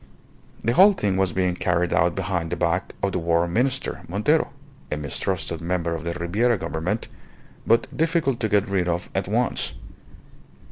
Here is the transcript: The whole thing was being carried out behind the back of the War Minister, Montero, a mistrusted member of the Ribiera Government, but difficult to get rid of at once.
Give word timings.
The 0.61 0.73
whole 0.73 0.93
thing 0.93 1.15
was 1.15 1.31
being 1.31 1.53
carried 1.55 1.93
out 1.93 2.15
behind 2.15 2.49
the 2.49 2.55
back 2.55 2.95
of 3.03 3.11
the 3.11 3.19
War 3.19 3.47
Minister, 3.47 4.01
Montero, 4.07 4.51
a 4.91 4.97
mistrusted 4.97 5.61
member 5.61 5.93
of 5.93 6.03
the 6.03 6.13
Ribiera 6.13 6.57
Government, 6.57 7.07
but 7.67 7.85
difficult 7.95 8.39
to 8.39 8.49
get 8.49 8.67
rid 8.67 8.87
of 8.87 9.11
at 9.13 9.27
once. 9.27 9.75